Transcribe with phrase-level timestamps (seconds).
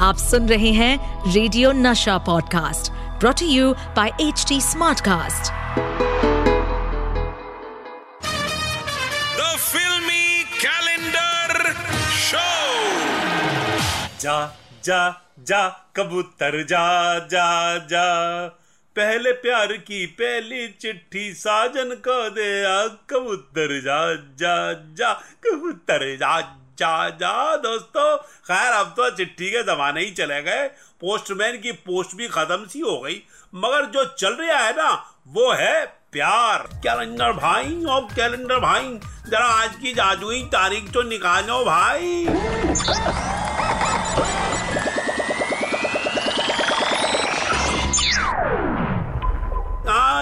[0.00, 5.52] आप सुन रहे हैं radio Nasha podcast brought you by H T Smartcast
[9.40, 10.24] The filmy
[10.62, 11.74] calendar
[12.20, 12.46] show.
[14.22, 14.38] जा
[14.84, 15.02] जा
[15.50, 15.60] जा
[15.96, 16.84] कबूतर जा
[17.34, 17.46] जा
[17.92, 18.06] जा
[18.96, 22.78] पहले प्यार की पहली चिट्ठी साजन को दे आ
[23.12, 24.00] कबूतर जा
[24.42, 24.56] जा
[25.00, 25.12] जा
[25.46, 26.40] कबूतर जा
[26.82, 30.68] जा दोस्तों। खैर, अब तो चिट्ठी के जमाने ही चले गए।
[31.00, 33.22] पोस्टमैन की पोस्ट भी खत्म सी हो गई।
[33.54, 39.46] मगर जो चल रहा है ना, वो है प्यार। कैलेंडर भाई और कैलेंडर भाई। जरा
[39.46, 42.26] आज की जादुई तारीख तो निकालो भाई।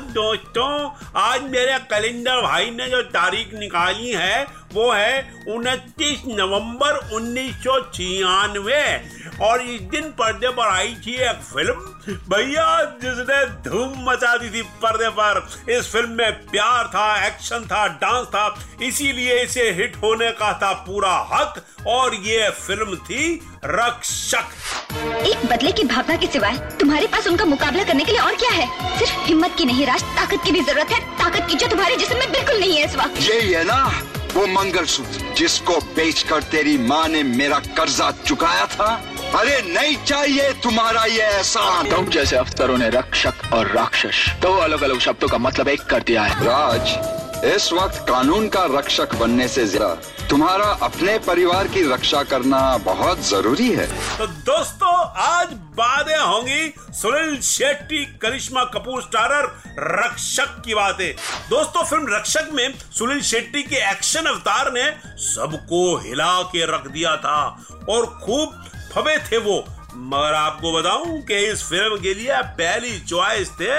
[0.00, 7.54] दोस्तों, आज मेरे कैलेंडर भाई ने जो तारीख निकाली है, वो है 29 नवंबर उन्नीस
[7.54, 9.08] सौ छियानवे।
[9.42, 11.74] और इस दिन पर्दे पर आई थी एक फ़िल्म।
[12.08, 17.86] भैया, जिसने धूम मचा दी थी पर्दे पर। इस फ़िल्म में प्यार था, एक्शन था,
[17.86, 24.44] डांस था, इसीलिए इसे हिट होने का था पूरा हक। और ये फ़िल्म थी रक्षक।
[25.26, 28.50] एक बदले की भावना के सिवाय तुम्हारे पास उनका मुकाबला करने के लिए और क्या
[28.50, 28.66] है?
[28.98, 32.18] सिर्फ़ हिम्मत की नहीं राज ताकत की भी ज़रूरत है। ताकत की जो तुम्हारे जिसम
[32.18, 33.80] में बिल्कुल नहीं है इस वक्त। यही है ना
[34.34, 38.88] वो मंगलसूत्र जिसको बेचकर तेरी माँ ने मेरा कर्जा चुकाया था?
[39.34, 44.62] अरे नहीं चाहिए तुम्हारा ये एहसान। तुम जैसे अफसरों ने रक्षक और राक्षस दो तो
[44.62, 49.14] अलग अलग शब्दों का मतलब एक कर दिया है। राज इस वक्त कानून का रक्षक
[49.14, 53.86] बनने से ज़्यादा तुम्हारा अपने परिवार की रक्षा करना बहुत ज़रूरी है।
[54.18, 59.46] तो दोस्तों, आज बातें होंगी सुनील शेट्टी, करिश्मा कपूर स्टारर,
[59.78, 61.14] रक्षक की बातें।
[61.50, 64.90] दोस्तों, फ़िल्म रक्षक में सुनील शेट्टी के एक्शन अवतार ने
[65.26, 67.38] सबको हिला के रख दिया था
[67.88, 73.50] और खूब फबे थे वो। मगर आपको बताऊँ कि इस फ़िल्म के लिए पहली चॉइस
[73.50, 73.74] थे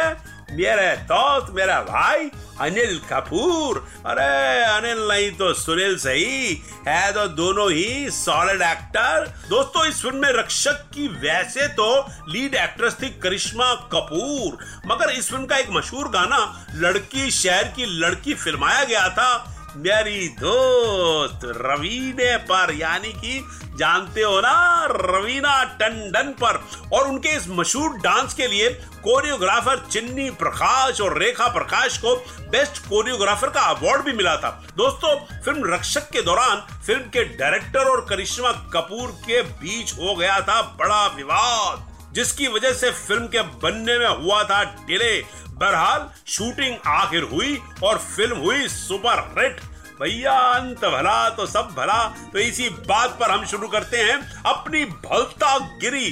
[0.58, 7.72] मेरे दोस्त मेरा भाई, अनिल कपूर। अरे, अनिल नहीं तो सुनील सही। है तो दोनों
[7.72, 13.74] ही सॉलिड एक्टर दोस्तों, इस फ़िल्म में रक्षक की वैसे तो लीड एक्ट्रेस थी करिश्मा
[13.94, 14.58] कपूर।
[14.88, 20.28] मगर इस फ़िल्म का एक मशहूर गाना लड़की, शहर की लड़की फिल्माया गया था। मेरी
[20.30, 23.40] दोस्त रवीने पर, यानी कि
[23.78, 26.62] जानते हो ना, रवीना टंडन पर।
[26.94, 28.70] और उनके इस मशहूर डांस के लिए
[29.04, 32.16] कोरियोग्राफर चिन्नी प्रकाश और रेखा प्रकाश को
[32.52, 37.90] बेस्ट कोरियोग्राफर का अवार्ड भी मिला था। दोस्तों, फ़िल्म रक्षक के दौरान फ़िल्म के डायरेक्टर
[37.90, 41.86] और करिश्मा कपूर के बीच हो गया था बड़ा विवाद।
[42.18, 47.98] जिसकी वजह से फ़िल्म के बनने में हुआ था डिले। बहरहाल, शूटिंग आखिर हुई और
[47.98, 49.62] फ़िल्म हुई सुपर हिट।
[50.02, 54.86] भैया, अंत भला तो सब भला। तो इसी बात पर हम शुरू करते हैं अपनी
[54.86, 56.10] भलता गिरी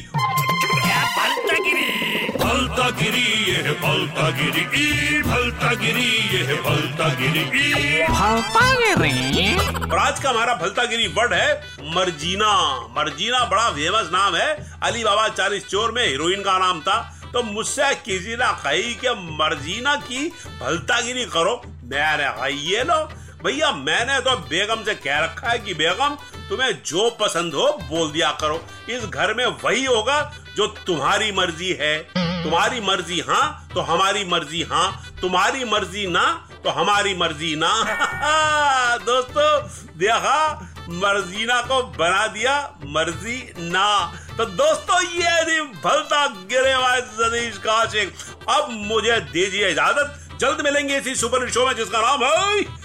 [2.75, 8.59] गिरी ये है भलता गिरी ई भलता गिरी ये है भलता गिरी ई। भलता
[9.91, 11.53] और आज का हमारा भलतागिरी वर्ड है
[11.95, 17.19] मर्जीना। मर्जीना बड़ा फ़ेमस नाम है। अली बाबा चालीस चोर में हीरोइन का नाम था।
[17.33, 20.27] तो मुझसे किसी ने कही कि मर्जीना की
[20.61, 23.03] भलतागिरी करो। मैंने कहा ये लो।
[23.45, 26.17] भैया मैंने तो बेगम से कह रखा है कि बेगम
[26.49, 31.71] तुम्हें जो पसंद हो बोल दिया करो। इस घर में वही होगा जो तुम्हारी मर्ज़ी
[31.71, 31.95] है।
[32.45, 36.23] तुम्हारी मर्ज़ी हाँ तो हमारी मर्ज़ी हाँ तुम्हारी मर्ज़ी ना
[36.63, 37.69] तो हमारी मर्ज़ी ना।
[39.05, 39.49] दोस्तों,
[39.97, 40.53] देखा,
[40.89, 48.13] मर्जीना को बना दिया मर्ज़ी ना। तो दोस्तों, ये नहीं भलता गिरे हुआ सतीश कौशिक।
[48.49, 52.84] अब मुझे दीजिए इजाज़त। जल्द मिलेंगे इसी सुपर शो में, जिसका नाम है